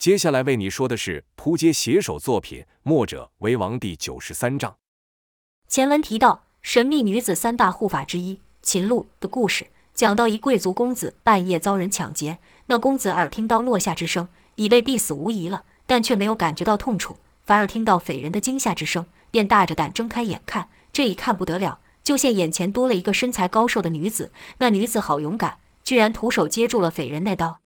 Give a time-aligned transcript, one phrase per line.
[0.00, 4.78] 接下来为你说的是扑街写手作品《墨者为王》第九十三章。
[5.68, 20.70] 前文提到神秘女子三大护法之一秦露的故事，讲到一贵族公子半夜遭人抢劫，那公子耳听到落下之声，以为必死无疑了，但却没有感觉到痛楚，反而听到匪人的惊吓之声，便大着胆睁开眼看。
[20.94, 27.59] 这一看不得了，就见眼前多了一个身材高瘦的女子，那女子好勇敢，居然徒手接住了匪人那刀。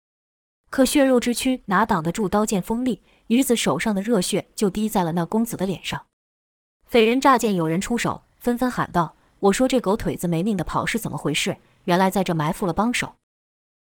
[0.72, 3.02] 可血肉之躯哪挡得住刀剑锋利？
[3.28, 6.06] 女子手上的热血就滴在了那公子的脸上。
[6.86, 11.58] 匪人乍见有人出手，纷纷喊道：“我说这狗腿子没命的跑是怎么回事？
[11.84, 13.16] 原来在这埋伏了帮手。”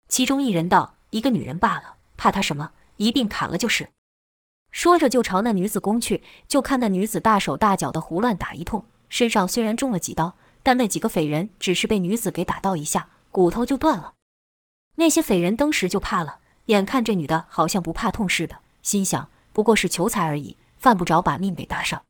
[0.10, 2.72] 其中一人道：“一个女人罢了，怕她什么？
[2.98, 3.88] 一并砍了就是。”
[4.70, 6.22] 说着就朝那女子攻去。
[6.50, 14.16] 就看那女子大手大脚的胡乱打一通，身上虽然中了几刀，但那几个匪人只是被女子给打到一下，骨头就断了。
[14.96, 16.40] 那些匪人登时就怕了。
[16.66, 22.04] 眼看这女的好像不怕痛似的，心想不过是求财而已，犯不着把命给搭上，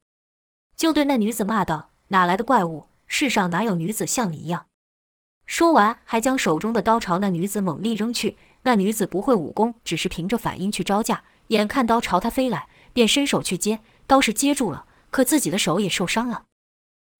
[0.76, 2.87] 就对那女子骂道：“哪来的怪物？
[3.07, 4.68] 世上哪有女子像你一样？”
[5.45, 8.37] 说完，还将手中的刀朝那女子猛力扔去。
[8.65, 11.23] 那女子不会武功，只是凭着反应去招架。
[11.48, 16.43] 眼看刀朝她飞来，便伸手去接，刀是接住了，可自己的手也受伤了。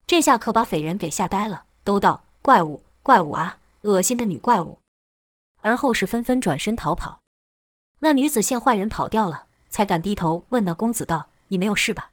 [0.06, 3.58] 这下可把匪人给吓呆了，都道：“怪物，怪物啊！
[3.82, 4.78] 恶心的女怪物！”
[5.60, 7.20] 而后是纷纷转身逃跑。
[8.04, 12.10] 那女子见坏人跑掉了，才敢低头问那公子道：“你没有事吧？”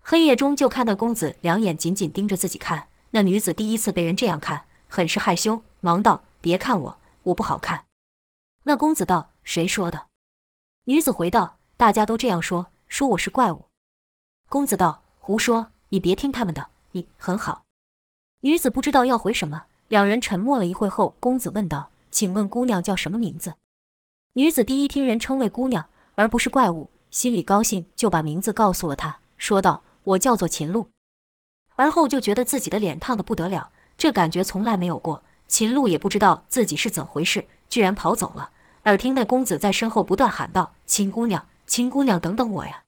[0.00, 2.88] 黑夜中就看那公子两眼紧紧盯着自己看。
[3.10, 7.84] 那女子第一次被人这样看，很是害羞，忙道：“别看我，我不好看。”
[8.64, 10.06] 那公子道：“谁说的？”
[10.88, 13.66] 女子回道：“大家都这样说，说我是怪物。”
[14.48, 17.64] 公子道：“胡说，你别听他们的，你很好。”
[18.40, 23.52] 女子不知道要回什么，两人沉默了一会后，公子问道：“请问姑娘叫什么名字？”
[24.34, 30.88] 女子第一听人称为姑娘，而不是怪物，心里高兴，就把名字告诉了他，说道：“我叫做秦露。”
[31.76, 35.22] 而后就觉得自己的脸烫得不得了，这感觉从来没有过。
[35.48, 38.52] 秦露也不知道自己是怎回事，居然跑走了。
[38.84, 42.84] 耳听那公子在身后不断喊道：“秦姑娘，秦姑娘，等等我呀！”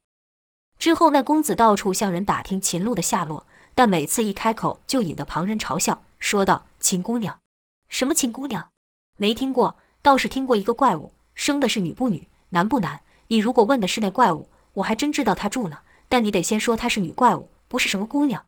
[0.80, 7.38] 之后那公子到处向人打听秦露的下落，但每次一开口就引得旁人嘲笑，说道：“秦姑娘，
[7.90, 8.70] 什么秦姑娘？
[9.18, 13.00] 没听过，倒是听过一个怪物。”生的是女不女，男不男？
[13.28, 15.78] 你如果问的是那怪物，我还真知道她住呢。
[16.08, 18.44] 但你得先说她是女怪物，不是什么姑娘。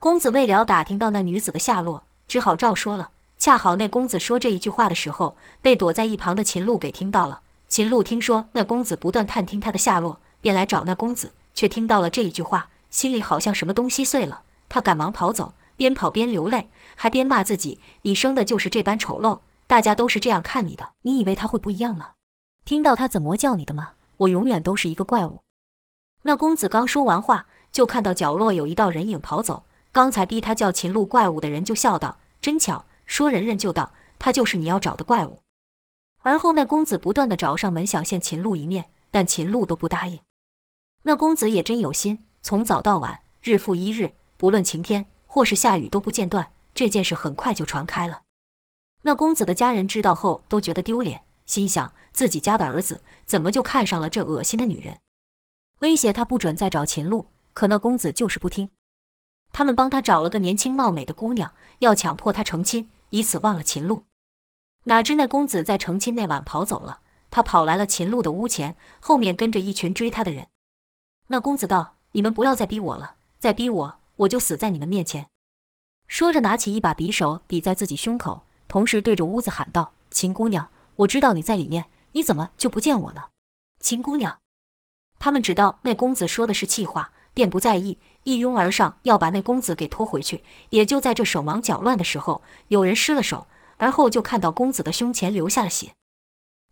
[0.00, 3.10] 公子未了打听到那女子的下落，只好照说了。
[3.36, 7.40] 恰好那公子说这一句话的时候，被躲在一旁的秦鹿给听到了。
[7.68, 14.42] 秦鹿听说那公子不断探听他的下落，便来找那公子，却听到了这一句话，心里好像什么东西碎了。
[14.68, 22.12] 他赶忙跑走，边跑边流泪，还边骂自己：“你生的就是这般丑陋。”大家都是这样看你的，你以为他会不一样吗？
[22.64, 23.92] 听到他怎么叫你的吗？
[24.16, 25.42] 我永远都是一个怪物。
[26.22, 29.64] 那公子刚说完话，就看到角落有一道人影跑走。
[29.92, 35.42] 刚才逼他叫秦鹿怪物的人就笑道：“真巧，说人人就到，他就是你要找的怪物。”
[36.24, 40.18] 而后那公子不断地找上门想见秦鹿一面，但秦鹿都不答应。
[41.02, 46.52] 那公子也真有心，从早到晚，日复一日，不论晴天或是下雨都不间断。
[46.74, 48.22] 这件事很快就传开了。
[49.08, 54.98] 那公子的家人知道后都觉得丢脸，心想自己家的儿子怎么就看上了这恶心的女人，
[55.78, 57.28] 威胁他不准再找秦露。
[57.54, 58.68] 可那公子就是不听，
[59.50, 64.04] 他们帮他找了个年轻貌美的姑娘，要强迫他成亲，以此忘了秦露。
[64.84, 70.48] 哪知那公子在成亲那晚跑走了，他跑来了秦鹿的屋前，后面跟着一群追他的人。
[71.28, 75.30] 那公子道：“你们不要再逼我了，再逼我，我就死在你们面前。”
[76.06, 78.44] 说着拿起一把匕首抵在自己胸口。
[78.68, 83.30] 同时对着屋子喊道：“秦姑娘，我知道你在里面，你怎么就不见我了？”
[83.80, 84.38] 秦姑娘，
[85.18, 90.44] 他们知道那公子说的是气话，便不在意，一拥而上要把那公子给拖回去。
[90.70, 93.46] 也就在这手忙脚乱的时候，有人失了手，
[93.78, 95.94] 而后就看到公子的胸前流下了血。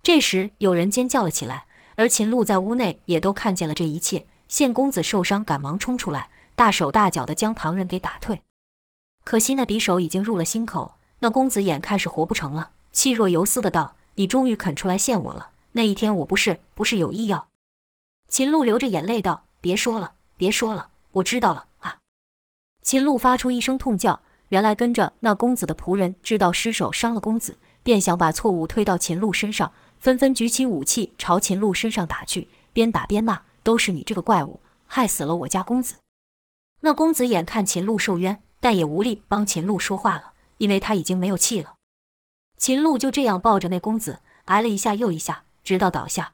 [0.02, 8.42] 这时有人尖叫了起来，而秦鹿在屋内也都看见了这一切，见公子受伤，赶忙冲出来，大手大脚的将旁人给打退。
[9.25, 10.95] 可惜那匕首已经入了心口。
[11.18, 15.50] 那公子眼看是活不成了，气若游丝的道：“你终于肯出来见我了。
[15.72, 17.48] 那一天我不是不是有意要……”
[18.28, 21.98] 秦鹿流着眼泪道：“别说了，别说了，我知道了啊！”
[22.82, 24.20] 秦鹿发出一声痛叫。
[24.50, 35.96] 原来跟着那公子的仆人知道失手伤了公子，便想把错误推到秦鹿身上，纷纷举起武器朝秦鹿身上打去，边打边骂：“都是你这个怪物，害死了我家公子！”
[36.82, 40.34] 那公子眼看秦鹿受冤，但也无力帮秦鹿说话了。
[40.58, 41.75] 因为他已经没有气了，
[42.56, 46.32] 秦鹿就这样抱着那公子，挨了一下又一下，直到倒下。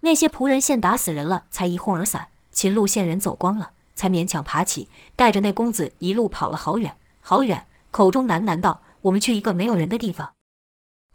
[0.00, 2.28] 那些仆人见打死人了，才一哄而散。
[2.52, 10.34] 秦鹿见人走光了，才勉强爬起，带着那公子一路跑了好远好远，口中喃喃道：“我们去一个没有人的地方。”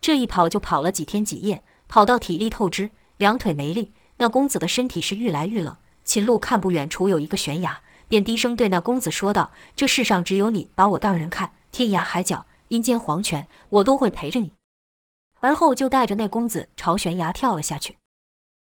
[0.01, 3.93] 这一跑就跑了几天几夜，跑到体力透支，两腿没力。
[4.17, 5.77] 那公子的身体是愈来愈冷。
[6.03, 14.53] 秦鹿看不远处有一个悬崖，便低声对那公子说道：“这世上只有你把我当人看，天涯海角、阴间黄泉，我都会陪着你。”
[15.41, 17.97] 而后就带着那公子朝悬崖跳了下去。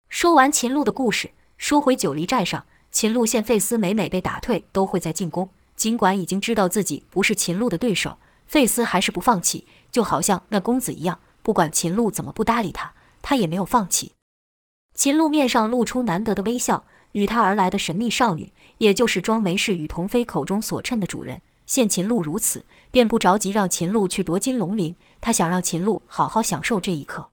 [0.08, 1.32] 说完秦鹿的故事。
[1.58, 5.50] 说回九黎寨上，秦鹿见费斯每每被打退，都会再进攻。
[5.76, 8.18] 尽管已经知道自己不是秦鹿的对手，
[8.48, 14.14] 费斯还是不放弃，就好像那公子一样，不管秦鹿怎么不搭理他，他也没有放弃。
[14.94, 27.30] 秦鹿面上露出难得的微笑，与他而来的神秘少女，也就是庄梅氏与童妃口中所称的主人，现秦鹿如此，便不着急让秦鹿去夺金龙鳞，他想让秦鹿好好享受这一刻。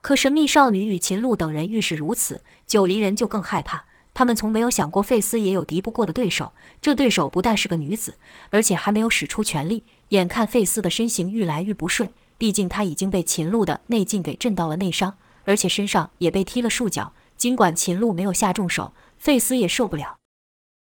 [0.00, 3.84] 可神秘少女与秦鹿等人愈是如此，九黎人就更害怕。
[4.14, 6.54] 他们从没有想过费斯也有敌不过的对手。
[6.80, 8.14] 这对手不但是个女子，
[8.48, 9.84] 而且还没有使出全力。
[10.08, 12.08] 眼看费斯的身形愈来愈不顺，
[12.38, 17.12] 毕竟他已经被秦鹿的内劲给震到了内伤，而且身上也被踢了数脚。
[17.36, 20.19] 尽管秦鹿没有下重手，费斯也受不了。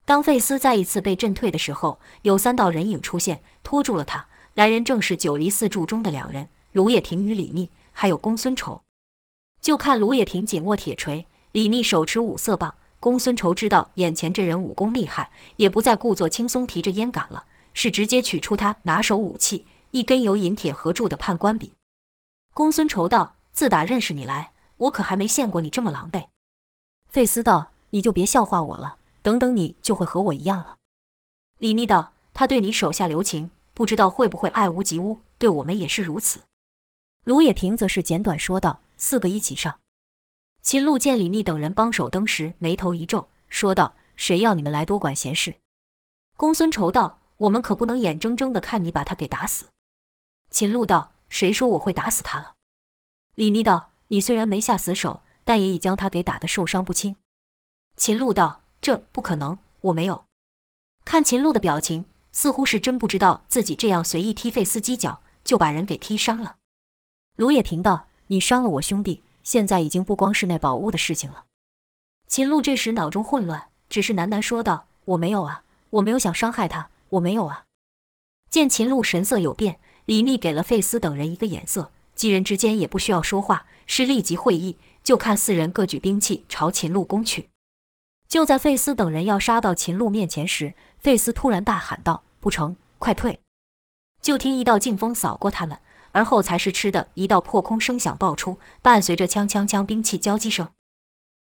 [0.08, 4.26] 当费斯再一次被震退的时候，有三道人影出现，拖住了他。
[4.54, 8.82] 来人正是九黎四柱中的两人：卢叶亭与李密，还有公孙仇。
[9.60, 12.76] 就看卢叶亭紧握铁锤，李密手持五色棒。
[13.02, 17.44] 公孙仇知道眼前这人武功厉害，也不再故作轻松提着烟杆了，
[17.74, 21.74] 是直接取出他拿手武器——一根由银铁合铸的判官笔。
[22.54, 26.28] 公孙仇道：“自打认识你来，我可还没见过你这么狼狈。”
[27.12, 28.97] 费斯道：“你就别笑话我了，
[29.28, 30.78] 等等你就会和我一样了。”
[31.60, 36.44] 李密道：“他对你手下留情，不知道会不会爱屋及乌，对我们也是如此。”
[37.26, 38.80] 卢也平则是简短说道。
[38.96, 39.80] 四个一起上。
[40.62, 45.56] 秦鹿见李密等人帮手登时，眉头一皱，说道：“谁要你们来多管闲事？”
[46.36, 49.68] 公孙仇道：“我们可不能眼睁睁的看你把他给打死。”
[50.50, 52.56] 秦鹿道：“谁说我会打死他了？”
[53.36, 57.18] 李密道：“你虽然没下死手，但也已将他给打得受伤不轻。”
[57.98, 60.26] 秦鹿道：“这不可能，我没有。”
[61.06, 66.58] 看秦鹿的表情，似乎是真不知道自己这样随意踢费斯几脚，就把人给踢伤了。
[67.36, 68.08] 卢也平道。
[68.30, 71.46] 你伤了我兄弟，现在已经不光是那宝物的事情了。
[72.28, 77.64] 秦鹿这时脑中混乱，只是喃喃说道：“我没有啊，我没有想伤害他，我没有啊。”
[78.52, 84.78] 见秦鹿神色有变，李密给了费斯等人一个眼色，几人之间也不需要说话，是立即会意。
[85.02, 87.48] 就看四人各举兵器朝秦鹿攻去。
[88.28, 93.40] 就在费斯等人要杀到秦鹿面前时，费斯突然大喊道：“不成，快退！”
[94.22, 95.80] 就听一道劲风扫过他们。
[96.14, 100.70] 而后才是吃的一道破空声响爆出，伴随着锵锵锵兵器交击声。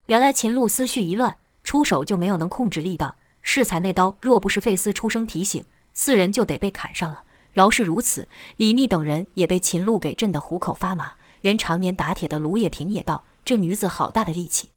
[0.06, 3.17] 原来秦鹿思绪一乱，出手就没有能控制力道。
[3.43, 7.25] 适才那刀若不是费斯出声提醒，四人就得被砍上了。
[7.53, 8.29] 饶是如此，
[8.59, 11.15] 李密等人也被秦鹿给震得虎口发麻。
[11.41, 14.69] 连常年打铁的卢也平也道：“这女子好大的力气。”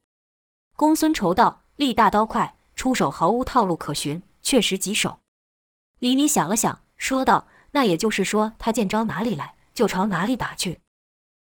[0.76, 5.20] 公孙仇道：“力大刀快，出手毫无套路可循，确实棘手。”
[6.00, 10.82] 李密想了想，说道：“那也就是说，他见招哪里来？”就朝哪里打去。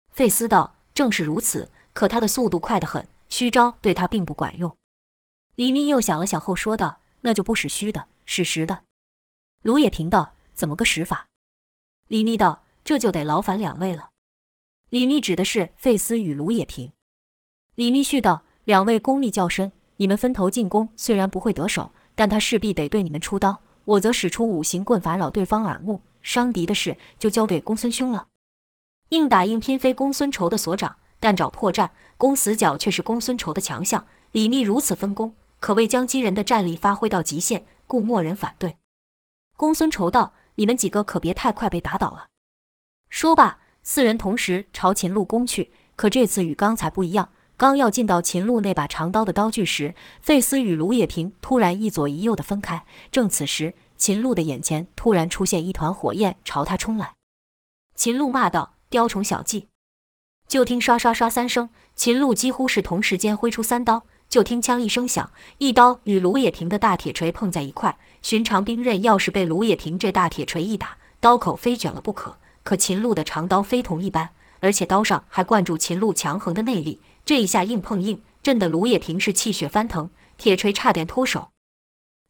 [0.10, 4.76] 费斯道：“正是如此，可他的速度快得很，虚招对他并不管用。”
[5.54, 8.84] 李密又想了想后说道：“那就不使虚的，使实的。”
[9.62, 11.28] 卢也平道：“怎么个使法？”
[12.10, 14.10] 李密道：“这就得劳烦两位了。”
[14.90, 16.92] 李密指的是费斯与卢也平。
[17.76, 23.62] 李密续道：“两位功力较深，你们分头进攻，虽然不会得手，但他势必得对你们出刀。
[23.86, 28.28] 我则使出五行棍法扰对方耳目。”伤敌的事就交给公孙兄了。
[29.10, 34.08] 硬打硬拼非公孙仇的所长，但找破绽、攻死角却是公孙仇的强项。
[34.32, 38.78] 李密如此分工，可谓将击人的战力发挥到极限，故莫人反对。
[39.56, 42.26] 公孙仇道：“你们几个可别太快被打倒了。”
[43.08, 45.72] 说罢，四人同时朝秦鹿攻去。
[45.96, 52.86] 可这次与刚才不一样，刚要进到秦鹿那把长刀的刀具时，费斯与卢也廷突然一左一右的分开。
[53.12, 57.14] 正此时，秦鹿的眼前突然出现一团火焰，朝他冲来。
[57.96, 59.68] 秦鹿骂道：“雕虫小技！”
[60.50, 64.04] 就听刷刷刷三声，秦鹿几乎是同时间挥出三刀。
[64.28, 67.98] 就听枪一声响，一刀与卢也廷的大铁锤碰在一块。
[68.22, 72.36] 寻常兵刃要是被卢也廷这大铁锤一打，刀口非卷了不可。
[72.64, 77.00] 可秦鹿的长刀非同一般，而且刀上还灌注秦鹿强横的内力。
[77.26, 81.50] 这一下硬碰硬，震得卢也平是气血翻腾，铁锤差点脱手。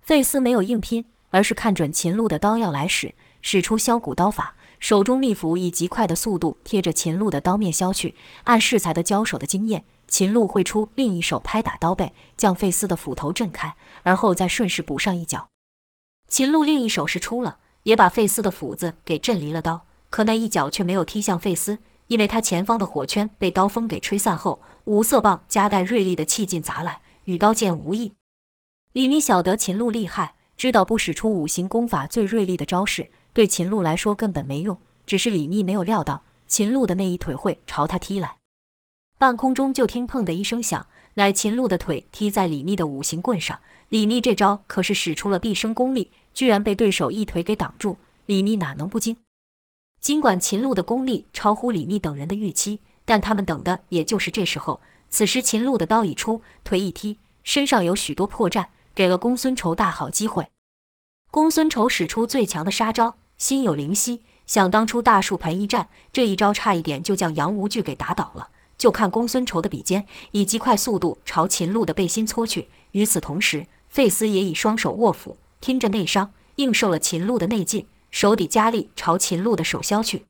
[0.01, 1.05] 费斯没有硬拼。
[1.31, 8.15] 而是看准秦鹿的刀要来使，使出削骨刀法，手中利斧以极快的速度贴着秦鹿的刀面削去。
[8.45, 15.49] 按适才的交手的经验，秦鹿会出另一手拍打刀背，将费斯的斧头震开，而后再顺势补上一脚。
[16.29, 28.13] 秦鹿另一手是出了，也把费斯的斧子给震离了刀，可那一脚却没有踢向费斯，因为他前方的火圈被刀锋给吹散后，五色棒夹带锐利的气劲砸来，与刀剑无异。
[28.93, 34.77] 李密晓得秦鹿厉害，知道不使出五行功法最锐利的招式，对秦鹿来说根本没用。
[35.05, 38.37] 只是李密没有料到秦鹿的那一腿会朝他踢来。
[39.17, 43.59] 半空中就听“砰”的一声响，乃秦鹿的腿踢在李密的五行棍上。
[43.89, 49.17] 李密这招可是使出了毕生功力，居然被对手一腿给挡住，李密哪能不惊？
[50.05, 54.79] 尽管秦鹿的功力超乎李密等人的预期，但他们等的也就是这时候。
[55.09, 60.49] 此时秦鹿的刀已出，腿一踢，身上有许多破绽，给了公孙仇大好机会。
[61.31, 68.49] 公孙仇使出最强的杀招，心有灵犀，想当初大树盆一战，这一招差一点就将杨无惧给打倒了。
[68.77, 80.25] 就看公孙仇的笔尖以极快速度朝秦鹿的背心戳去，与此同时，费斯也以双手握斧，听着内伤，应受了秦鹿的内劲，手底加力朝秦鹿的手削去。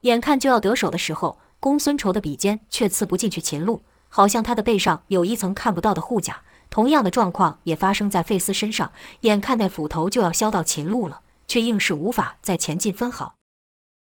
[0.00, 6.40] 眼看就要得手的时候，公孙仇的笔尖却刺不进去秦鹿，好像他的背上有一层看不到的护甲。
[6.70, 13.34] 同样的状况也发生在费斯身上，眼看那斧头就要削到秦鹿了，却硬是无法再前进分毫。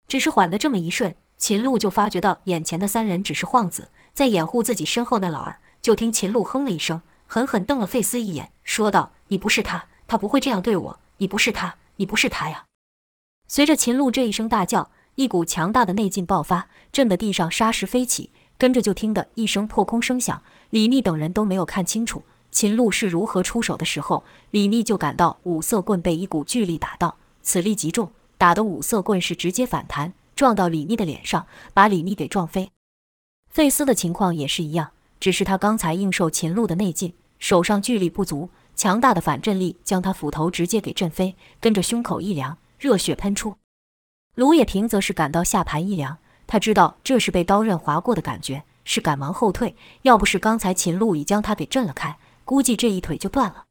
[0.08, 1.14] 只是缓的这么一瞬。
[1.38, 5.60] 秦鹿就发觉到眼前的三人只是晃子，在掩护自己身后那老二。
[5.80, 10.98] 就听秦鹿哼了一声，狠狠瞪了费斯一眼，说道：“你不是他，他不会这样对我。
[11.18, 12.64] 你不是他，你不是他呀！”
[13.48, 20.42] 随着秦鹿这一声大叫，一股强大的内劲爆发，震得地上沙石飞起，跟着就听得一声破空声响。
[20.70, 30.12] 李密等人都没有看清楚秦鹿是如何出手的时候，李密就感到五色棍被一股巨力打到，此力极重，打得五色棍是直接反弹。
[30.34, 32.70] 撞到李密的脸上，把李密给撞飞。
[33.48, 43.56] 费斯的情况也是一样，只是他刚才应受秦鹿的内劲，手上巨力不足，强大的反震力将他斧头直接给震飞，跟着胸口一凉，热血喷出。
[44.34, 49.74] 卢也平则是感到下盘一凉，他知道这是被刀刃划过的感觉，是赶忙后退。
[50.02, 53.64] 要不是刚才秦鹿已将他给震了开，估计这一腿就断了。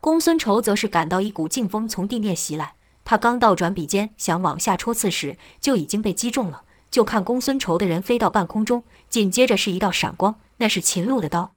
[0.00, 2.74] 公孙仇则是感到一股劲风从地面袭来。
[3.04, 6.62] 他刚倒转笔尖想往下戳刺时，就已经被击中了。
[6.90, 11.52] 就看公孙仇的人飞到半空中，紧接着是一道闪光，那是秦鹿的刀。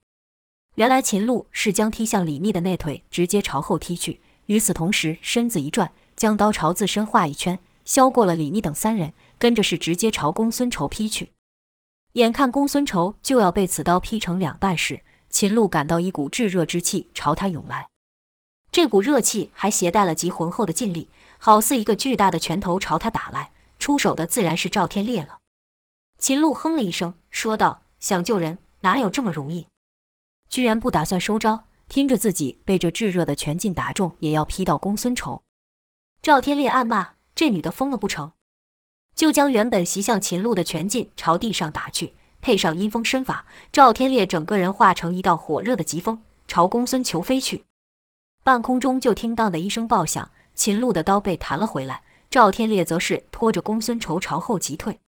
[0.76, 5.92] 原来秦鹿是将踢向李密的那腿直接朝后踢去，与此同时身子一转，
[6.24, 11.34] 将刀朝自身画一圈，削过了李密等三人，跟着是直接朝公孙仇劈去。
[12.14, 17.90] 眼看公孙仇就要被此刀劈成两半时，秦鹿感到一股炙热之气朝他涌来，
[18.72, 21.10] 这股热气还携带了极浑厚的劲力。
[21.40, 25.40] 好似一个巨大的拳头朝他打来，出手的自然是赵天烈了。
[26.20, 29.68] 秦鹿哼了一声，说道：“想救人哪有这么容易？
[30.48, 35.44] 居然不打算收招，听着自己被这炙热的拳劲打中，也要劈到公孙仇。”
[36.24, 38.32] 赵天烈暗骂：“这女的疯了不成？”
[39.14, 47.66] 就将原本袭向秦鹿的拳劲朝地上打去，配上阴风身法，赵天烈整个人化成一道火热的疾风，朝公孙仇飞去。
[48.42, 50.32] 半空中就听到的一声爆响。
[50.56, 55.02] 秦鹿的刀被弹了回来，赵天烈则是拖着公孙仇朝后急退。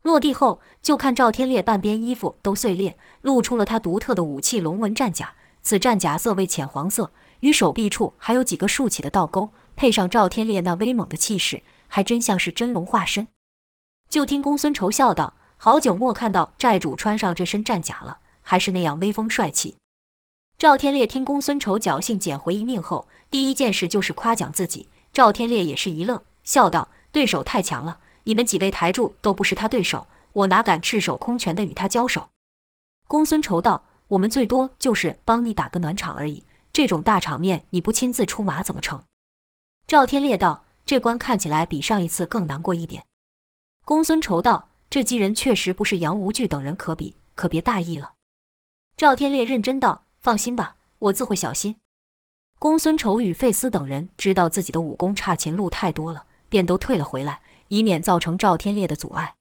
[0.00, 5.34] 落地后，就看赵天烈半边衣服都碎裂，露出了他独特的武器龙纹战甲。
[5.60, 13.28] 此战甲色为浅黄色，与手臂处还有几个竖起的倒钩，配上赵天烈那威猛的气势，还真像是真龙化身。
[14.08, 19.76] 就听公孙仇笑道：“好久没看到寨主穿上这身战甲了，还是那样威风帅气。”
[20.58, 24.88] 赵天烈听公孙仇侥幸捡回一命后，第一件事就是夸奖自己。
[25.12, 32.30] 赵天烈也是一乐，笑道：“对手太强了，你们几位台柱都不是他对手，我哪敢赤手空拳的与他交手？”
[33.06, 36.42] 公孙仇道：“我们最多就是帮你打个暖场而已，
[36.72, 39.00] 这种大场面你不亲自出马怎么成？”
[39.88, 43.06] 赵天烈道：“这关看起来比上一次更难过一点。”
[43.86, 48.12] 公孙仇道：“这几人确实不是杨无惧等人可比，可别大意了。”
[48.98, 50.04] 赵天烈认真道。
[50.20, 51.76] 放心吧，我自会小心。
[52.58, 59.36] 公孙仇与费斯等人知道自己的武功差秦鹿太多了，便都退了回来，以免造成赵天烈的阻碍。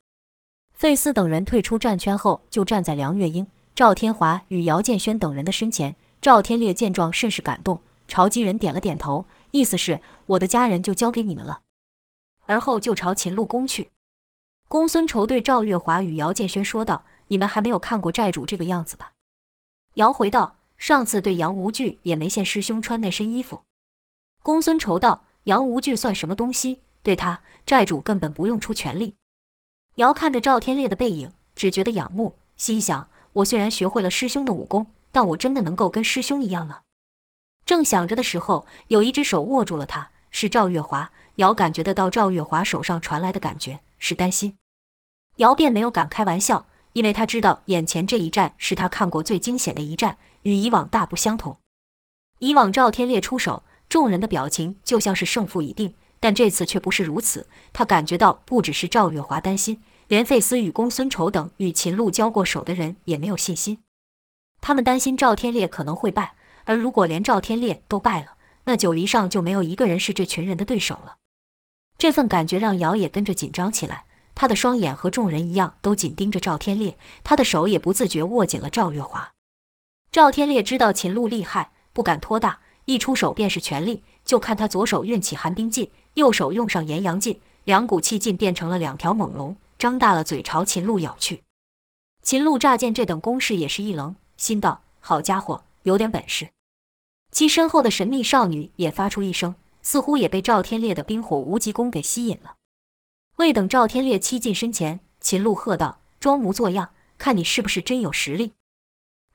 [0.72, 5.98] 费斯等人退出战圈后，就站在梁月英、赵天华与姚建轩等人的身前。
[6.22, 11.62] 赵天烈见状，甚是感动，朝几人点了点头，意思是我的家人就交给你们了。
[12.46, 13.92] 而后就朝秦鹿攻去。
[14.68, 19.14] 公孙仇对赵月华与姚建轩说道：“你们还没有看过寨主这个样子吧？”
[19.96, 20.56] 姚回道。
[20.78, 23.64] 上次对杨无惧也没见师兄穿那身衣服。
[24.44, 26.82] 公孙仇道：“杨无惧算什么东西？
[27.02, 29.16] 对他，寨主根本不用出全力。”
[29.98, 36.82] 姚看着赵天烈的背影，只觉得仰慕，心想：我虽然学会了师兄的武功，但我真的能够跟师兄一样吗？
[37.68, 41.12] 正想着的时候，有一只手握住了他，是赵月华。
[41.36, 44.58] 姚感觉得到赵月华手上传来的感觉是担心，
[45.36, 51.58] 姚便没有敢开玩笑，因为他知道眼前这一战是他看过最惊险的一战，与以往大不相同。
[52.40, 57.48] 以往赵天烈出手，众人的表情就像是胜负已定，但这次却不是如此。
[57.74, 63.84] 他感觉到不只是赵月华担心，连费斯与公孙仇等与秦璐交过手的人也没有信心。
[64.62, 66.34] 他们担心赵天烈可能会败，
[66.68, 71.16] 而如果连赵天烈都败了，那九黎上就没有一个人是这群人的对手了。
[71.98, 74.04] 这份感觉让瑶也跟着紧张起来，
[74.36, 79.32] 他的双眼和众人一样都紧盯着赵天烈，他的手也不自觉握紧了赵月华。
[80.12, 84.04] 赵天烈知道秦璐厉害，不敢托大，一出手便是全力。
[84.26, 91.44] 就看他左手运起寒冰劲，右手用上炎阳劲，两股气劲变成了两条猛龙，张大了嘴朝秦璐咬去。
[92.22, 96.50] 秦璐乍见这等攻势也是一愣，心道：好家伙，有点本事。
[97.38, 99.54] 其身后的神秘少女也发出一声。
[99.84, 102.56] 似乎也被赵天烈的冰火无极功给吸引了。
[103.36, 106.90] 未等赵天烈欺近身前，秦璐喝道：“装模作样，
[107.20, 108.54] 看你是不是真有实力。”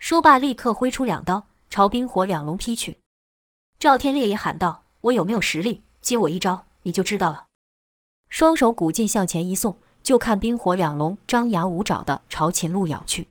[0.00, 2.99] 说罢，立刻挥出两刀，朝冰火两龙劈去。
[3.78, 5.85] 赵天烈也喊道：“我有没有实力？
[6.00, 7.47] 接我一招，你就知道了。”
[8.28, 13.28] 双手鼓劲向前一送，就看冰火两龙张牙舞爪的朝秦璐咬去。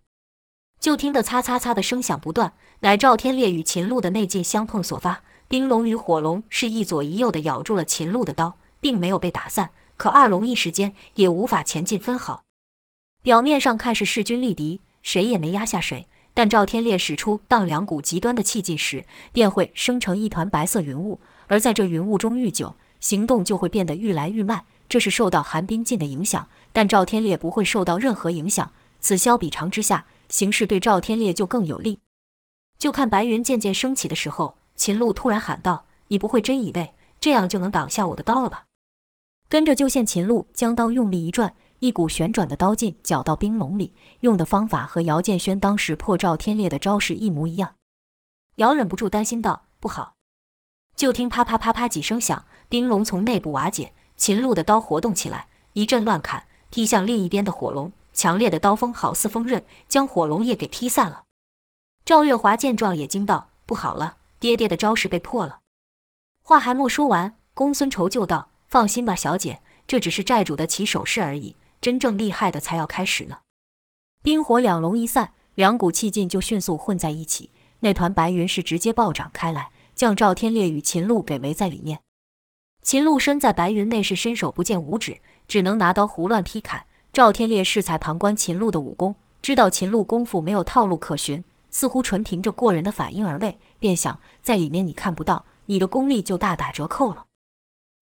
[0.82, 5.22] 就听得“擦擦擦”的声响不断，乃赵天烈与秦璐的内劲相碰所发。
[5.48, 9.70] 冰龙与火龙是一左一右的咬住了秦璐的刀，并没有被打散。
[9.96, 12.42] 可二龙一时间也无法前进分毫。
[13.22, 16.08] 表面上看是势均力敌，谁也没压下谁。
[16.34, 21.20] 但赵天烈使出当两股极端的气劲时，便会生成一团白色云雾。
[21.46, 24.64] 而在这云雾中愈久，行动就会变得愈来愈慢。
[24.90, 28.72] 这是受到寒冰劲的影响，但赵天烈不会受到任何影响。
[29.00, 32.00] 此消彼长之下，形势对赵天烈就更有利。
[32.80, 34.58] 就看白云渐渐升起的时候。
[34.74, 38.66] 秦璐突然喊道：“你不会真以为这样就能挡下我的刀了吧？”
[39.48, 47.76] 跟着就见秦璐将刀用力一转，一股旋转的刀劲搅到冰龙里，用的方法和姚建轩当时破赵天烈的招式一模一样。
[48.56, 50.16] 姚忍不住担心道：“不好！”
[50.98, 57.92] 就听啪啪啪啪几声响，冰龙从内部瓦解，秦璐的刀活动起来，一阵乱砍，劈向另一边的火龙。
[58.22, 61.24] 强烈的刀锋好似锋刃，将火龙也给劈散了。
[62.06, 65.62] 赵月华见状也惊道：“不好了！”爹爹的招式被破了，
[66.44, 73.40] 话还没说完，公孙仇就道：“放心吧，小姐，这只是债主的起手式而已，真正厉害的才要开始呢。”
[74.22, 82.02] 冰火两龙一散，两股气劲就迅速混在一起，那团白云是直接暴涨开来，将赵天烈与秦璐给围在里面。
[82.84, 86.86] 秦璐身在白云内是伸手不见五指，只能拿刀胡乱劈砍。
[87.14, 91.44] 赵天烈适才旁观秦璐的武功，知道秦璐功夫没有套路可循。
[91.70, 97.26] 似乎纯凭着过人的反应而为，便想在里面你看不到，你的功力就大打折扣了。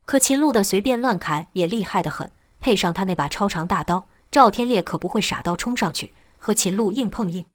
[0.05, 7.45] 可秦璐的随便乱砍也厉害得很，配上他那把超长大刀，赵天烈可不会傻到冲上去和秦璐硬碰硬。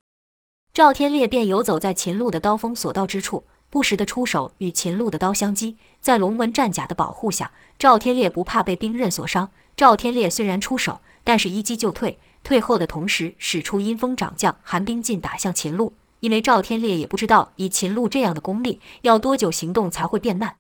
[0.73, 5.77] 赵天烈便游走在秦璐的刀锋所到之处，不时地出手与秦璐的刀相击。
[6.01, 9.51] 在龙纹战甲的保护下，赵天烈不怕被兵刃所伤。
[9.77, 15.93] 赵天烈虽然出手，但是一击就退，退后的同时使出阴风掌将寒冰劲打向秦璐。
[16.21, 20.57] 因为赵天烈也不知道以秦璐这样的功力，要多久行动才会变慢。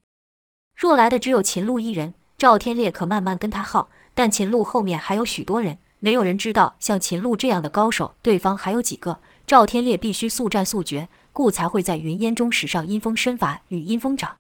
[0.76, 3.88] 若来的只有秦璐一人，赵天烈可慢慢跟他耗。
[4.14, 9.20] 但秦璐后面还有许多人，没有人知道像秦璐这样的高手，对方还有几个。
[9.46, 14.36] 赵天烈必须速战速决，故才会在云烟中使上阴风身法与阴风掌。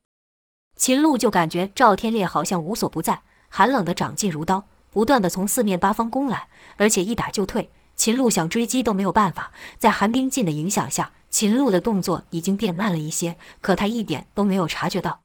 [0.76, 7.68] 秦璐就感觉赵天烈好像无所不在，寒冷的掌劲如刀，不断地从四面八方攻来，而且一打就退。
[7.96, 15.20] 秦璐想追击都没有办法，在寒冰劲的影响下，秦璐的动作已经变慢了一些，可他一点都没有察觉到。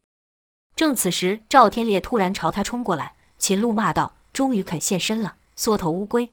[0.76, 6.32] 正此时，赵天烈突然朝他冲过来，秦璐骂道：“终于肯现身了，缩头乌龟！”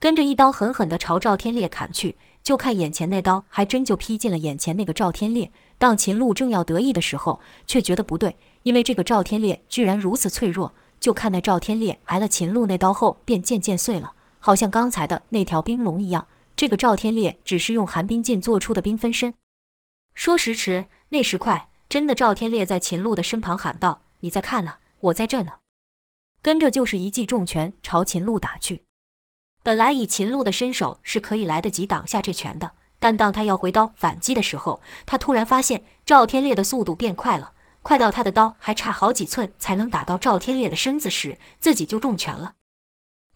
[0.00, 5.52] 跟着一刀狠狠地朝赵天烈砍去，就看眼前那刀还真就劈进了眼前那个赵天烈。
[5.76, 10.72] 当秦璐正要得意的时候，却觉得不对，因为这个赵天烈居然如此脆弱。
[11.00, 14.14] 就看那赵天烈挨了秦璐那刀后，便渐渐碎了。
[14.38, 19.34] 好像刚才的那条冰龙一样，这个赵天烈只是用寒冰劲做出的冰分身。
[20.14, 25.54] 说时迟，那时快，真的赵天烈在秦璐的身旁喊道：“你在看呢，我在这呢。”
[26.40, 28.84] 跟着就是一记重拳朝秦璐打去。
[29.64, 37.52] 本来以秦璐的身手是可以来得及挡下这拳的，但当他要回刀反击的时候，他突然发现赵天烈的速度变快了，
[37.86, 42.54] 快到他的刀还差好几寸才能打到赵天烈的身子时，自己就中拳了。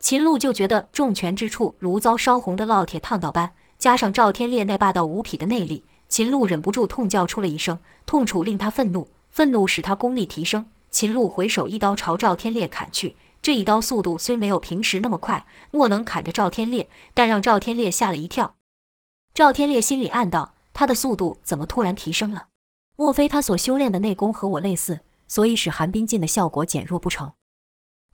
[0.00, 7.78] 秦璐就觉得重拳之处如遭烧红的烙铁烫到般，加上赵天烈那霸道无匹的内力，秦璐忍不住痛叫出了一声。
[8.04, 10.66] 痛楚令他愤怒，愤怒使他功力提升。
[10.90, 18.56] 秦璐回手一刀朝赵天烈砍去，这一刀速度虽没有平时那么快，莫能砍着赵天烈，但让赵天烈吓了一跳。
[19.32, 22.48] 赵天烈心里暗道：他的速度怎么突然提升了？
[23.00, 27.32] 莫非他所修炼的内功和我类似，所以使寒冰劲的效果减弱不成？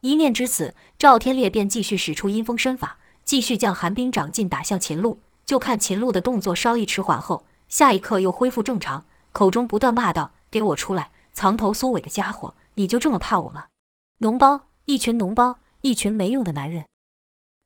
[0.01, 5.19] 一念至此，赵天烈便继续使出阴风身法，继续将寒冰掌劲打向秦璐。
[5.45, 12.55] 就看秦璐的动作稍一迟缓后，下一刻又恢复正常，口中不断骂道：“给我出来，藏头缩尾的家伙！
[12.75, 13.67] 你就这么怕我吗？
[14.21, 16.85] 脓包，一群脓包，一群没用的男人！”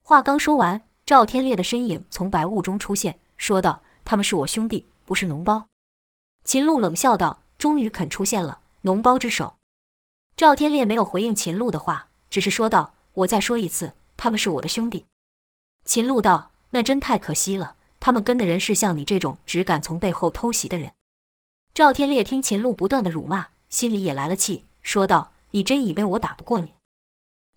[0.02, 5.66] 话刚说完，赵天烈的身影从白雾中出现，说道：“他们是我兄弟，不是脓包。”
[6.44, 9.54] 秦璐冷笑道：“终于肯出现了，脓包之首。”
[10.36, 12.08] 赵天烈没有回应秦璐的话。
[12.30, 15.04] 只是说道：“我再说一次，他们是我的兄弟。”
[15.84, 20.92] 秦璐道：“那真太可惜了，他们跟的人是像你这种只敢从背后偷袭的人。”
[21.74, 26.74] 赵天烈听秦璐不断的辱骂，心里也来了气，说道：“你真以为我打不过你？”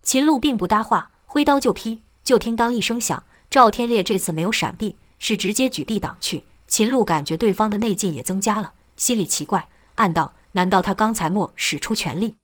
[0.02, 2.02] 秦璐并不搭话，挥刀就劈。
[2.24, 6.44] 就听当一声响，赵天烈这次没有闪避，是直接举臂挡去。
[6.66, 12.36] 秦璐感觉对方的内劲也增加了，心里奇怪，暗道：“难道他刚才没使出全力？”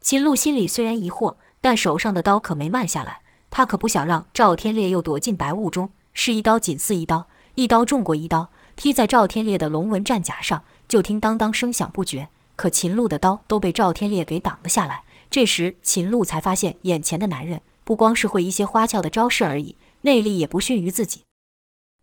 [0.00, 1.36] 秦璐心里虽然疑惑。
[1.62, 12.30] 但手上的刀可没慢下来，他可不想让赵天烈又躲进白雾中，是一刀紧似一刀，一刀中过一刀，劈在赵天烈的龙纹战甲上，就听当当声响不绝。
[12.56, 15.02] 可秦璐的刀都被赵天烈给挡了下来。
[15.28, 21.24] 这时秦璐才发现，眼前的男人不光是会一些花俏的招式而已，内力也不逊于自己。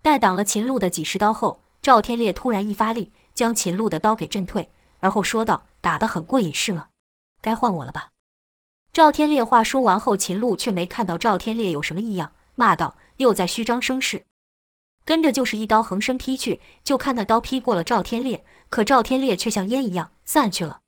[0.07, 6.87] 待挡了秦璐的几十刀后，赵天烈突然一发力，将秦璐的刀给震退，而后说道：“打得很过瘾是吗？
[7.41, 8.11] 该换我了吧？”
[8.93, 14.23] 赵天烈话说完后，秦璐却没看到赵天烈有什么异样，骂道：“又在虚张声势！”
[15.03, 20.79] 跟着就是一刀横身劈去，就看那刀劈过了赵天烈，可赵天烈却像烟一样散去了。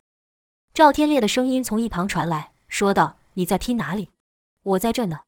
[0.73, 4.11] 赵天烈的声音从一旁传来，说道：“你在劈哪里？
[4.63, 5.19] 我在这呢。”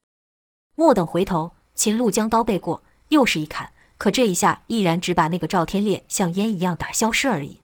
[0.75, 7.59] 莫等回头，秦璐将刀背过，又是一砍，可这一下依然只把那个赵天烈像烟一样打消失而已。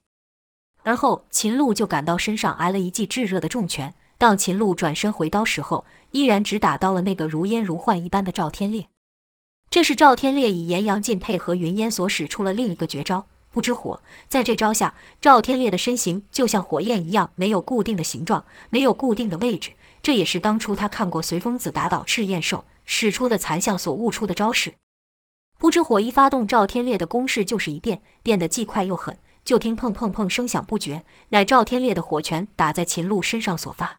[0.84, 3.92] 而后秦璐就感到身上挨了一记炙热的重拳。
[4.18, 8.86] 当秦璐转身回刀时候，依然只打到了那个如烟如幻一般的赵天烈。
[9.68, 14.00] 这是赵天烈以炎阳劲配合云烟所使出了另一个绝招——不知火。
[14.28, 19.72] 在这招下，赵天烈的身形就像火焰一样，没有固定的形状，没有固定的位置。
[20.00, 24.74] 这也是当初他看过随风子打倒赤焰兽使出的残像所悟出的招式。
[25.58, 29.18] 不知火一发动，赵天烈的攻势就是一变，变得既快又狠。
[29.44, 33.96] 就听砰砰砰声响不绝，乃赵天烈的火拳打在秦璐身上所发。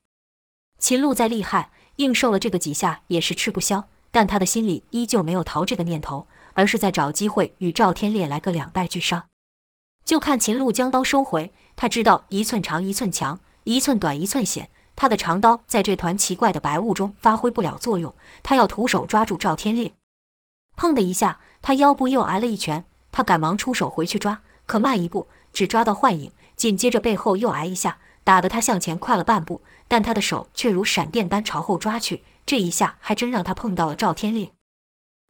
[0.78, 9.26] 秦璐再厉害，硬受了这个几下也是吃不消，但他的心里依旧没有逃这个念头，而是在找机会与赵天烈来个两败俱伤。
[10.06, 19.92] 就看秦璐将刀收回，他知道一寸长一寸强，一寸短一寸险，他的长刀在这团奇怪的白雾中发挥不了作用，他要徒手抓住赵天烈。
[20.78, 27.98] 砰的一下，他腰部又挨了一拳，他赶忙出手回去抓，可慢一步，只抓到幻影，紧接着背后又挨一下。
[28.24, 32.24] 打得他向前快了半步，但他的手却如闪电般朝后抓去。
[32.46, 34.52] 这一下还真让他碰到了赵天烈。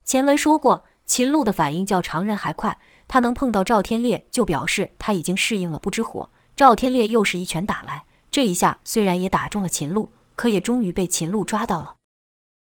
[0.03, 6.29] 前文说过，秦璐的反应较常人还快，他能碰到赵天烈，就表示他已经适应了不知火。
[6.57, 11.95] 赵天烈又是一拳打来，这一下虽然也打中了秦璐，可也终于被秦璐抓到了。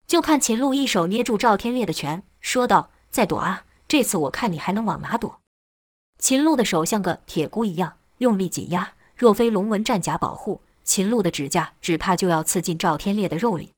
[0.07, 5.40] 就看秦璐一手捏住赵天烈的拳，说道：“再躲啊，这次我看你还能往哪躲？”
[6.18, 8.94] 秦璐的手像个铁箍一样，用力紧压。
[9.16, 13.73] 若非龙纹战甲保护，秦璐的指甲只怕就要刺进赵天烈的肉里。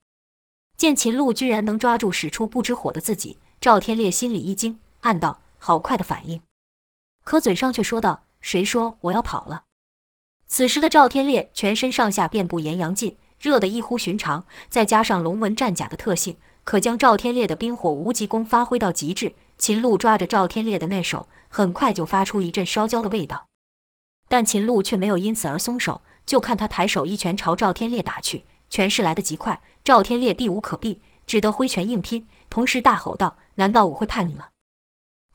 [0.76, 6.40] 见秦璐居然能抓住使出不知火的自己，赵天烈心里一惊，暗道：好快的反应。
[7.24, 9.64] 可嘴上却说道：“谁说我要跑了？”
[10.48, 19.34] 此时的赵天烈全身上下遍布炎阳劲，热得异乎寻常，再加上龙纹战甲的特性，可将赵天烈的冰火无极功发挥到极致。
[19.58, 23.46] 秦璐抓着赵天烈的那手，很快就发出一阵烧焦的味道。
[24.28, 34.48] 但秦璐却没有因此而松手，就看他抬手一拳朝赵天烈打去，拳势来得极快，赵天烈避无可避，只得挥拳硬拼，同时大吼道：“难道我会怕你吗？”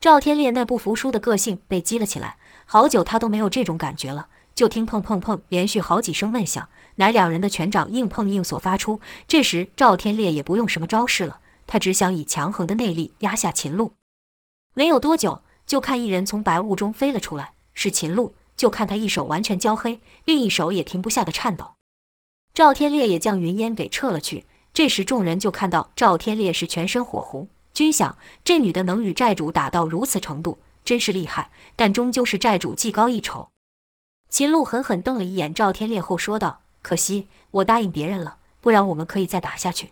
[0.01, 4.27] 赵天烈那不服输的个性被激了起来，好久他都没有这种感觉了。
[4.57, 8.99] 就听砰砰砰连续好几声闷响，乃两人的拳掌硬碰硬所发出。
[9.27, 13.93] 这时赵天烈也不用什么招式了，他只想以强横的内力压下秦璐。
[14.73, 18.33] 没有多久，就看一人从白雾中飞了出来，是秦璐。
[18.55, 21.73] 就看他一手完全焦黑，另一手也停不下的颤抖。
[22.55, 24.47] 赵天烈也将云烟给撤了去。
[24.73, 31.51] 这时众人就看到赵天烈是全身火红，均想，这女的能与债主打到如此程度，真是厉害。
[31.75, 33.49] 但终究是债主技高一筹。
[34.29, 39.91] 秦璐狠狠瞪了一眼赵天烈后说道：“可惜我答应别人了，不然我们可以再打下去。”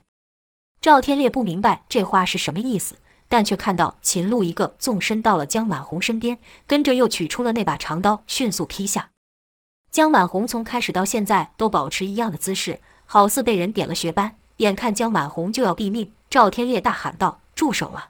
[0.82, 9.10] 赵天烈不明白这话是什么意思，但却看到秦璐一个纵身到了江满红身边，跟着又取出了那把长刀，迅速劈下。
[9.89, 14.36] 江满红从开始到现在都保持一样的姿势，好似被人点了穴般。
[14.58, 17.41] 眼看江满红就要毙命，赵天烈大喊道。
[17.56, 18.10] 住手啊！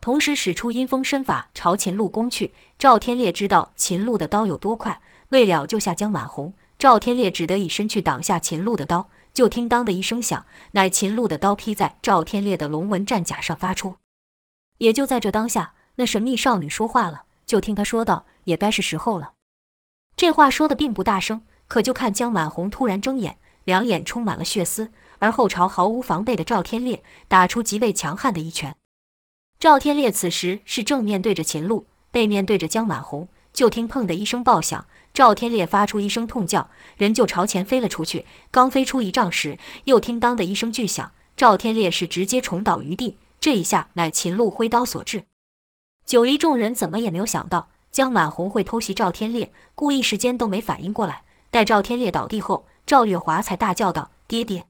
[0.00, 2.54] 同时使出阴风身法朝秦璐攻去。
[2.78, 5.00] 赵天烈知道秦璐的刀有多快，
[5.32, 9.08] 为了救下江满红，赵天烈只得以身去挡下秦璐的刀。
[9.32, 13.96] 就听当的一声响，乃秦璐的刀劈在赵天烈的龙纹战甲上发出。
[14.76, 17.22] 也就在这当下，那神秘少女说话了。
[17.46, 19.32] 就听她说道：“也该是时候了。”
[20.14, 24.92] 这话说的并不大声，可就看江满红突然睁眼，两眼充满了血丝。
[25.18, 28.76] 而后朝毫无防备的赵天烈打出极为强悍的一拳。
[29.58, 33.28] 赵天烈此时是正面对着秦璐，背面对着江满红。
[33.54, 38.24] 就听“砰”的一声爆响，赵天烈发出一声痛叫，人就朝前飞了出去。
[38.50, 43.18] 刚飞出一丈时，又听“当”的一声巨响，赵天烈是直接重倒于地。
[43.38, 45.24] 这一下乃秦璐挥刀所致。
[46.06, 51.24] 九黎众人怎么也没有想到江满红会偷袭赵天烈，故一时间都没反应过来。
[51.50, 54.66] 待赵天烈倒地后，赵月华才大叫道：“爹爹！”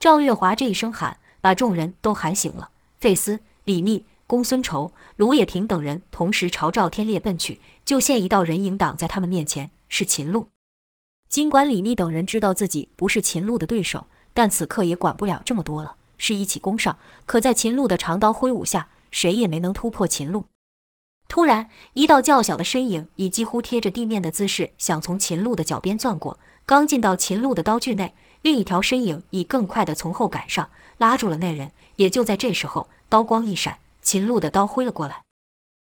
[0.00, 2.70] 赵月华这一声喊，把众人都喊醒了。
[2.98, 10.48] 费斯、李密、公孙仇、卢也平等人同时朝赵天烈奔去，就见一道人影挡在他们面前，是秦璐。
[11.28, 16.98] 尽管李密等人知道自己不是秦璐的对手，但此刻也管不了这么多了，是一起攻上。
[17.26, 20.44] 可在秦璐的长刀挥舞下，谁也没能突破秦璐。
[21.28, 28.14] 突然，一道较小的身影以几乎贴着地面的姿势，想从秦璐的脚边钻过，刚进到秦璐的刀具内。
[28.42, 31.72] 另一条身影以更快的从后赶上，拉住了那人。
[31.96, 35.24] 也就在这时候，刀光一闪，秦璐的刀挥了过来。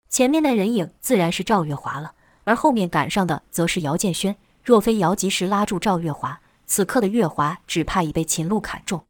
[0.08, 2.14] 前面的人影自然是赵月华了，
[2.46, 4.38] 而后面赶上的则是姚建轩。
[4.64, 9.06] 若非姚及时拉住赵月华，此刻的月华只怕已被秦璐砍中。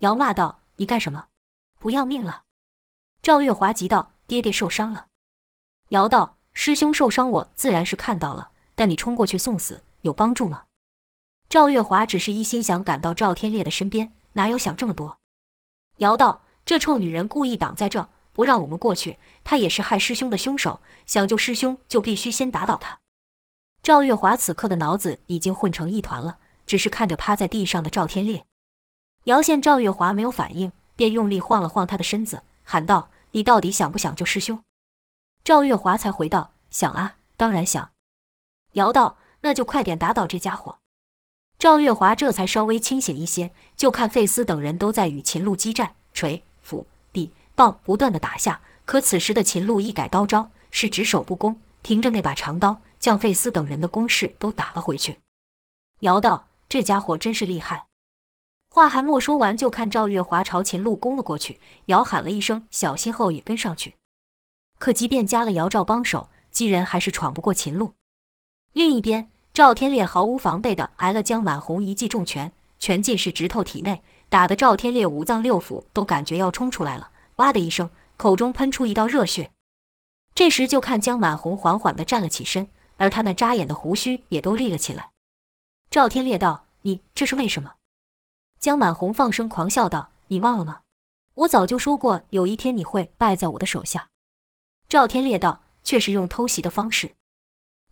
[0.00, 1.26] 姚骂道：“你干什么？
[1.80, 2.42] 不要命了？”
[3.20, 5.06] 赵月华急道：“爹爹受伤了。”
[5.90, 10.64] 姚道：“师兄受伤，我自然是看到了，但你冲过去送死，有帮助吗？”
[11.48, 15.18] 赵月华只是一心想赶到赵天烈的身边，哪有想这么多？
[15.96, 19.16] 姚道：“这臭女人故意挡在这，不让我们过去。
[19.42, 22.98] 她也是害师兄的凶手，想救师兄就必须先打倒她。”
[23.82, 28.44] 赵月华此刻的脑子已经混成一团了，只是看着趴在地上的赵天烈。
[29.24, 34.62] 姚见赵月华没有反应，便用力晃了晃他的身子，喊道：“你到底想不想救师兄？”
[35.42, 37.92] 赵月华才回道：“想啊，当然想。”
[38.72, 40.80] 姚道：“那就快点打倒这家伙。”
[41.58, 46.44] 赵月华这才稍微清醒一些，就看费斯等人都在与秦璐激战，锤、
[47.58, 48.60] 棒不断的打下。
[48.84, 55.18] 可此时的秦璐一改刀招，是只守不攻，凭着那把长刀，将费斯等人的攻势都打了回去。
[56.00, 57.86] 姚道：“这家伙真是厉害。”
[58.70, 61.58] 话还没说完，就看赵月华朝秦璐攻了过去。
[61.86, 63.96] 姚喊了一声：“小心！”后也跟上去。
[64.78, 67.94] 可即便加了姚赵帮手，几人还是闯不过秦璐。
[68.72, 69.28] 另一边。
[69.54, 77.10] 赵天烈毫无防备地挨了江满红一记重拳，拳劲是直透体内，打得赵天烈五脏六腑都感觉要冲出来了。
[77.38, 79.50] 哇的一声，口中喷出一道热血。
[80.34, 85.10] 这时就看江满红缓缓地站了起身，而他那扎眼的胡须也都立了起来。
[85.90, 87.74] 赵天烈道：“你这是为什么？”
[88.60, 90.82] 江满红放声狂笑道：“你忘了吗？
[91.34, 94.08] 我早就说过，有一天你会败在我的手下。”
[94.88, 97.14] 赵天烈道：“却是用偷袭的方式。”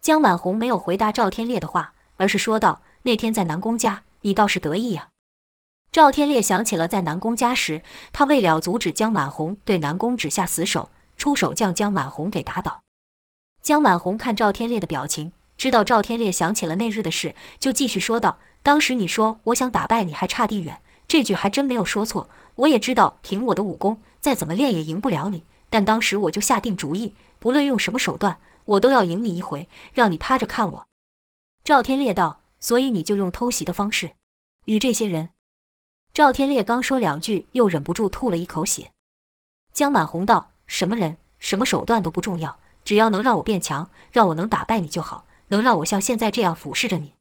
[0.03, 5.11] 江满红没有回答赵天烈的话，而是说道：“那天在南宫家，你倒是得意呀。”
[5.97, 7.81] 赵天烈想起了在南宫家时，
[8.13, 12.83] 他为了阻止江满红对南宫指下死手，出手将江满红给打倒。
[13.63, 22.29] 江满红看赵天烈的表情，知道赵天烈想起了那日的事，就继续说道：“当时你说我想打败你还差地远，这句还真没有说错。
[22.57, 30.87] 我也知道凭我的武功，再怎么练也赢不了你，但当时我就下定主意，不论用什么手段。”我都要赢你一回，让你趴着看我。”
[31.65, 34.11] 赵天烈道，“所以你就用偷袭的方式
[34.67, 35.31] 与这些人。”
[36.17, 38.91] 赵天烈刚说两句，又忍不住吐了一口血。
[39.75, 47.13] 江满红道：“什么人，什么手段都不重要，只要能让我变强，让我能打败你就好，能让我像现在这样俯视着你。”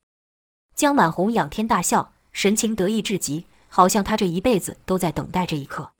[0.75, 5.91] 江满红仰天大笑，神情得意至极，好像他这一辈子都在等待这一刻。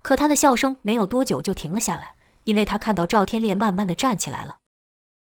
[0.00, 4.56] 可他的笑声没有多久就停了下来，因为他看到赵天烈慢慢的站起来了。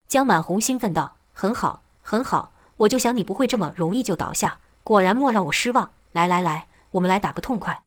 [0.07, 5.93] 江满红兴奋道：“很好，很好，我就想你不会这么容易就倒下，果然莫让我失望。
[6.13, 7.83] 来来来，我们来打个痛快。”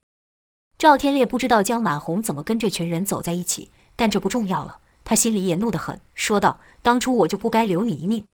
[0.77, 4.79] 赵天烈不知道江满红怎么跟这群人走在一起，但这不重要了。
[5.05, 8.25] 他心里也怒得很，说道：“当初我就不该留你一命。”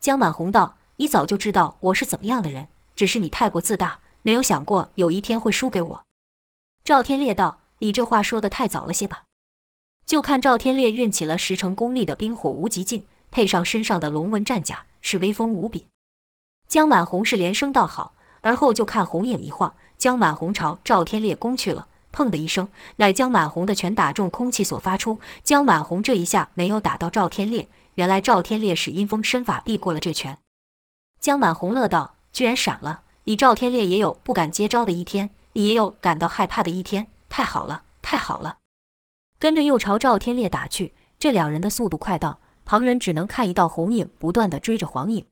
[0.00, 6.04] 江满红道：“你早就知道我是怎么样的人，只是你太过自大，没有想过有一天会输给我。”
[6.82, 9.24] 赵天烈道：“你这话说得太早了些吧？”
[10.06, 15.86] 就看赵天烈运起了十成功力的冰火无极劲，配上身上的龙纹战甲，是威风无比。
[16.66, 19.74] 江满红是连声道好，而后就看红影一晃。
[20.00, 25.20] 江满红朝赵天烈攻去了，砰的一声，乃江满红的拳打中空气所发出。
[25.44, 30.38] 江满红这一下没有打到赵天烈，原来赵天烈使阴风身法避过了这拳。
[31.20, 33.02] 江满红乐道：“居然闪了！
[33.24, 37.08] 你赵天烈也有不敢接招的一天，你也有感到害怕的一天。
[37.28, 38.56] 太好了，太好了！”
[39.38, 40.94] 跟着又朝赵天烈打去。
[41.18, 45.26] 这两人的速度快到旁人只能看一道红影不断的追着黄影。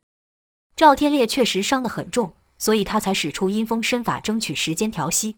[0.76, 2.34] 赵天烈确实伤得很重。
[2.58, 5.36] 所以他才使出阴风身法，争取时间调息。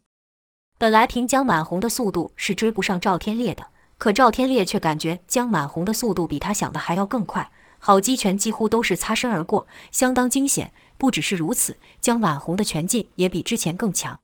[0.78, 3.66] 本来凭江满红的速度是追不上赵天烈的，
[3.98, 10.72] 可赵天烈却感觉江满红的速度比他想的还要更快，好几拳几乎都是擦身而过，相当惊险。
[10.96, 14.20] 不只是如此，江满红的拳劲也比之前更强。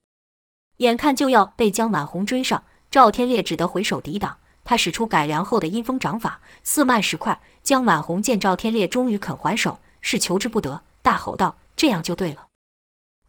[0.78, 4.38] 眼看就要被江满红追上，赵天烈只得回手抵挡。
[4.62, 7.40] 他使出改良后的阴风掌法，似慢时快。
[7.62, 12.45] 江满红见赵天烈终于肯还手，是求之不得，大吼道：“这样就对了。”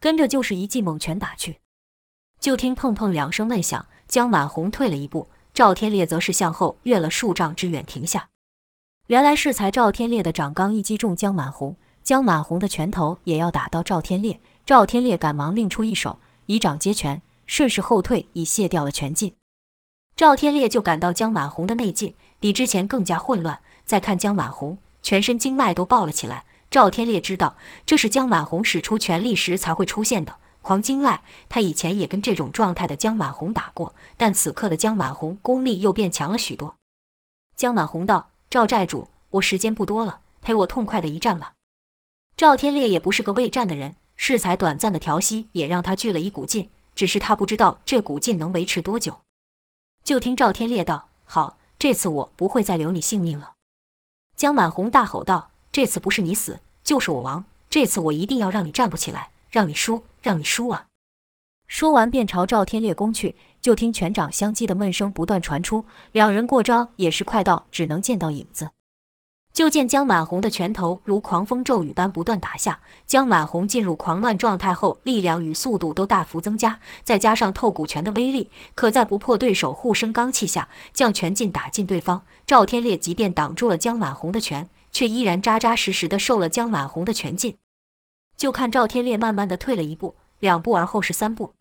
[0.00, 1.58] 跟着就是一记猛拳打去，
[2.38, 8.28] 就听砰砰两声闷响，江满红退了一步，赵天烈则是向后跃了数丈之远停下。
[9.08, 19.34] 原来是才赵天烈的掌刚一击中江满红，江满红的拳头也要打到赵天烈，赵天烈赶忙另出一手，以掌接拳，顺势后退，以卸掉了拳劲。
[20.14, 26.44] 赵天烈就感到江满红的内劲比之前更加混乱，再看江满红，全身经脉都爆了起来。
[26.70, 31.22] 赵天烈知道，这是江满红使出全力时才会出现的狂经脉。
[31.48, 36.76] 他以前也跟这种状态的江满红打过，但此刻的江满红功力又变强了许多。
[37.56, 41.54] 江满红道：“赵寨主，我时间不多了，陪我痛快的一战吧。”
[42.36, 49.20] 赵天烈也不是个畏战的人，适才短暂的调息也让他聚了一股劲，只是他不知道这股劲能维持多久。
[50.04, 53.54] 就听赵天烈道：“好，这次我不会再留你性命了。”
[54.36, 55.50] 江满红大吼道。
[55.78, 57.44] 这次不是你死，就是我亡。
[57.70, 60.86] 这次我一定要让你站不起来，让你输，让你输啊！
[61.68, 63.36] 说完便朝赵天烈攻去。
[63.60, 68.70] 就听拳掌相击的闷声不断传出，两人过招也是快到只能见到影子。
[69.52, 72.80] 就见江满红的拳头如狂风骤雨般不断打下。
[73.06, 82.24] 江满红进入狂乱状态后，力量与速度都大幅增加，再加上透骨拳的威力，可在不破对手护身罡气下，将拳劲打进对方。
[82.44, 84.68] 赵天烈即便挡住了江满红的拳。
[84.98, 87.56] 却依然扎扎实实的受了江满红的拳劲，
[88.36, 91.54] 就看赵天烈慢慢的退了一步、两步，而后是三步。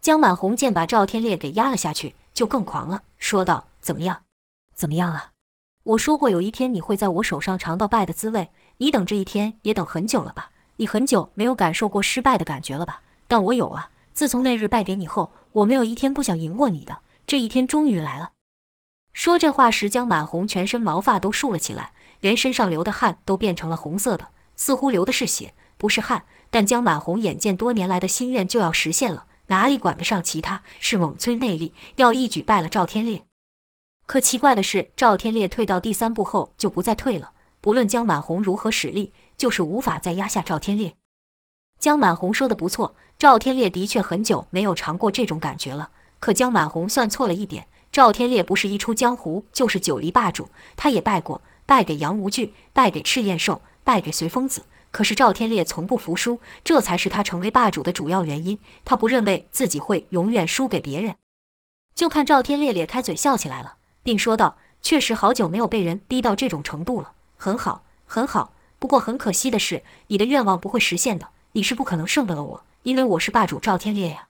[0.00, 4.24] 江满红见把赵天烈给压了下去，就更狂了，说道：“怎么样？
[4.74, 5.30] 怎么样啊？
[5.84, 10.50] 我说过有一天你会在我手上尝到败的滋味，你等这一天也等很久了吧？
[10.78, 13.00] 你很久没有感受过失败的感觉了吧？
[13.28, 13.90] 但我有啊！
[14.12, 16.98] 自从那日败给你后，我没有一天不想赢过你的，
[17.28, 18.32] 这一天终于来了。”
[19.14, 21.92] 说这话时，江满红全身毛发都竖了起来。
[22.20, 26.24] 连身上流的汗都变成了红色的，似乎流的是血，不是汗。
[26.50, 30.62] 但江满红眼见多年来的心愿就要实现了，哪里管得上其他？
[30.78, 33.24] 是猛催内力，要一举败了赵天烈。
[34.06, 40.94] 可奇怪的是，赵天烈退到第三步后就不再退了，不论江满红如何使力，就是无法再压下赵天烈。
[41.80, 45.90] 江满红说的不错，赵天烈的确很久没有尝过这种感觉了。
[46.20, 51.42] 可江满红算错了一点，赵天烈不是一出江湖就是九黎霸主，他也败过。
[51.66, 54.64] 败给杨无惧，败给赤焰兽，败给随风子。
[54.92, 58.58] 可是赵天烈从不服输，这才是他成为霸主的主要原因。
[58.84, 61.16] 他不认为自己会永远输给别人。
[61.94, 68.54] 就看赵天烈咧开嘴笑起来了，并说道：“确实好久没有被人逼到这种程度了，很好，很好。
[68.78, 71.28] 不过很可惜的是，你的愿望不会实现的。
[71.52, 74.28] 你是不可能胜得了我，因为我是霸主赵天烈呀！”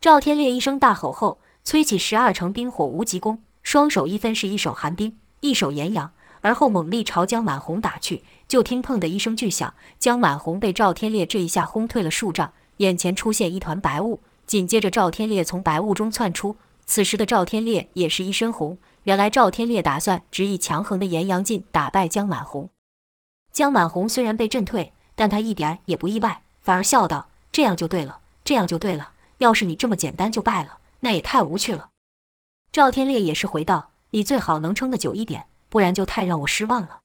[0.00, 6.12] 赵天烈一声大吼后，催起十二成冰火无极功，双手一分是一手寒冰，一手炎阳。
[6.46, 16.56] 而后猛力朝江满红打去，就听“砰”的一声巨响，江满红被赵天烈这一下轰退了数丈，眼前出现一团白雾，紧接着赵天烈从白雾中窜出。
[16.84, 22.70] 此时的赵天烈也是一身红，原来赵天烈打算只以强横的炎阳劲打败江满红。
[23.52, 29.10] 江满红虽然被震退，但他一点也不意外，反而笑道：“这样就对了，这样就对了。
[29.38, 31.88] 要是你这么简单就败了，那也太无趣了。”
[32.70, 37.00] 赵天烈也是回道：“你最好能撑得久一点。”不然就太让我失望了。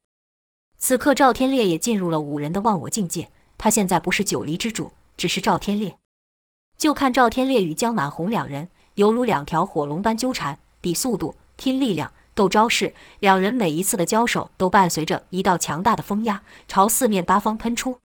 [0.77, 5.97] 此刻赵天烈也进入了五人的忘我境界，他现在不是九黎之主，只是赵天烈。
[6.77, 12.95] 就看赵天烈与江满红两人犹如两条火龙般纠缠，比速度，拼力量，斗招式。
[13.19, 17.99] 两人每一次的交手，都伴随着一道强大的风压，朝四面八方喷出。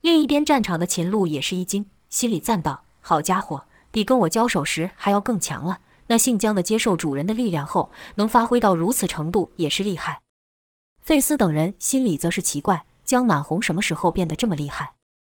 [0.00, 5.80] 另一边战场的秦鹿也是一惊，心里赞道：“好家伙，比跟我交手时还要更强了。
[6.08, 10.20] 那姓姜的接受主人的力量后，能发挥到如此程度，也是厉害。”
[11.02, 14.94] 费斯等人心里则是奇怪：姜满红什么时候变得这么厉害，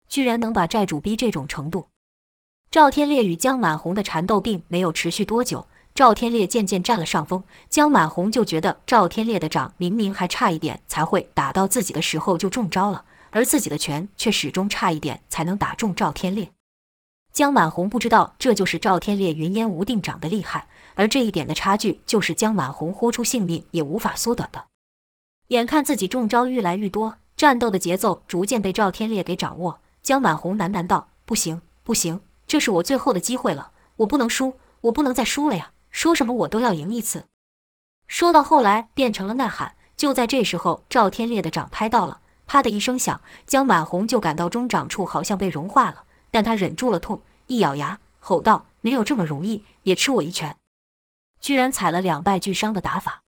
[0.07, 1.87] 居然能把债主逼这种程度？
[2.71, 7.43] 赵天烈与江满红的缠斗并没有持续多久，赵天烈渐渐占了上风。
[7.67, 13.05] 江满红就觉得赵天烈的掌明明还差一点才会打到自己的时候就中招了。
[13.31, 16.51] 而自己的拳却始终差一点才能打中赵天烈。
[17.31, 24.65] 江满红不知道这就是赵天烈云烟无定掌的厉害，而这一点的差距就是江满红豁出性命也无法缩短的。
[25.47, 35.71] 眼看自己中招愈来愈多，战斗的节奏逐渐被赵天烈给掌握，江满红喃喃道：“不行，不行，这是我最后的机会了，我不能输，我不能再输了呀！
[35.89, 37.25] 说什么我都要赢一次。”
[38.07, 39.75] 说到后来变成了呐喊。
[39.95, 42.21] 就在这时候，赵天烈的掌拍到了。
[42.47, 50.55] 啪的一声响，江满红就感到中掌处好像被融化了，但他忍住了痛，一咬牙，吼道：“没有这么容易，也吃我一拳！”
[51.41, 53.21] 居然踩了两败俱伤的打法。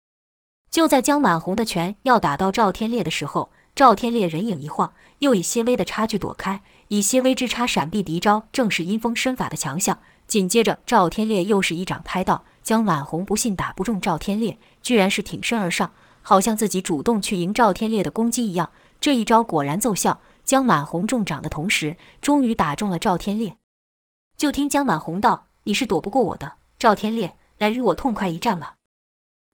[0.71, 9.99] 就在江满红的拳要打到赵天烈的时候，赵天烈人影一晃，又以些微的差距躲开，以些微之差闪避敌招，正是阴风身法的强项。
[10.27, 18.71] 紧接着，赵天烈又是一掌拍到，江满红不信打不中赵天烈，居然是挺身而上，好像自己主动去迎赵天烈的攻击一样。
[19.01, 23.59] 这一招果然奏效，江满红中掌的同时，终于打中了赵天烈。
[24.35, 28.77] 就听江满红道：“你是躲不过我的，赵天烈，来与我痛快一战吧。”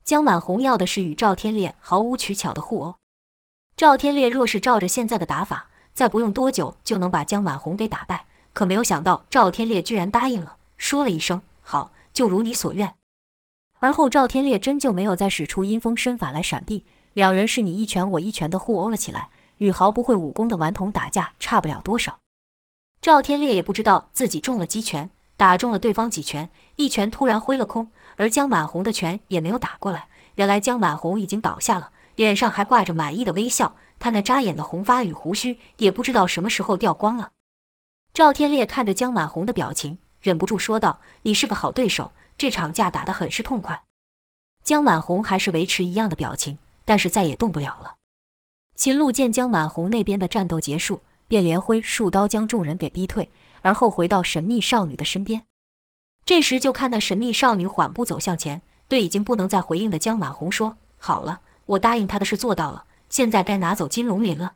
[0.05, 2.95] 江满红要的是与赵天烈毫无取巧的互殴。
[3.77, 8.27] 赵天烈若是照着现在的打法，再不用多久就能把江满红给打败。
[8.53, 12.95] 可没有想到，赵天烈居然答应了，说了一声“好”，就如你所愿。
[13.81, 16.85] 而后，赵天烈真就没有再使出阴风身法来闪避，
[17.15, 19.31] 两人是你一拳我一拳的互殴了起来。
[19.59, 22.19] 与毫不会武功的顽童打架差不了多少。
[23.01, 30.09] 赵天烈也不知道自己中了几拳，打中了对方几拳，一拳突然挥了空，而江满红的拳也没有打过来。
[30.37, 37.31] 原来江满红已经倒下了，脸上还挂着满意的微笑，他那扎眼的红发与胡须也不知道什么时候掉光了。
[38.13, 43.83] 赵天烈看着江满红的表情，忍不住说道：“你是个好对手，这场架打得很是痛快。”
[44.65, 47.97] 江满红还是维持一样的表情，但是再也动不了了。
[48.75, 53.31] 秦鹿见江满红那边的战斗结束，便连挥数刀将众人给逼退，
[53.62, 55.43] 而后回到神秘少女的身边。
[56.27, 64.55] 这时就看那神秘少女缓步走向前，对已经不能再回应的江满红说：“好了，我答应他的事做到了，现在该拿走金龙鳞了。”